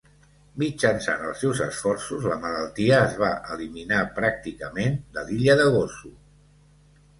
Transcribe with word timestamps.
Mitjançant 0.61 1.25
els 1.31 1.43
seus 1.45 1.61
esforços, 1.65 2.25
la 2.31 2.39
malaltia 2.47 2.97
es 3.09 3.15
va 3.25 3.31
eliminar 3.57 4.01
pràcticament 4.19 4.99
de 5.19 5.29
l'illa 5.31 5.61
de 5.63 5.71
Gozo. 5.79 6.15